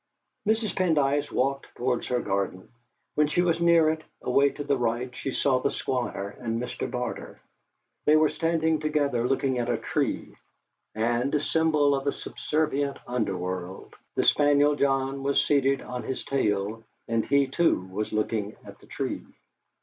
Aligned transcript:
Mrs. 0.47 0.75
Pendyce 0.75 1.31
walked 1.31 1.75
towards 1.75 2.07
her 2.07 2.21
garden. 2.21 2.69
When 3.13 3.27
she 3.27 3.43
was 3.43 3.61
near 3.61 3.87
it, 3.91 4.03
away 4.23 4.49
to 4.49 4.63
the 4.63 4.75
right, 4.75 5.15
she 5.15 5.29
saw 5.29 5.59
the 5.59 5.69
Squire 5.69 6.35
and 6.39 6.59
Mr. 6.59 6.89
Barter. 6.89 7.39
They 8.05 8.15
were 8.15 8.29
standing 8.29 8.79
together 8.79 9.27
looking 9.27 9.59
at 9.59 9.69
a 9.69 9.77
tree 9.77 10.35
and 10.95 11.39
symbol 11.39 11.93
of 11.93 12.07
a 12.07 12.11
subservient 12.11 12.97
under 13.05 13.37
world 13.37 13.93
the 14.15 14.23
spaniel 14.23 14.75
John 14.75 15.21
was 15.21 15.45
seated 15.45 15.83
on 15.83 16.01
his 16.01 16.25
tail, 16.25 16.83
and 17.07 17.23
he, 17.23 17.45
too, 17.45 17.85
was 17.91 18.11
looking 18.11 18.55
at 18.65 18.79
the 18.79 18.87
tree. 18.87 19.21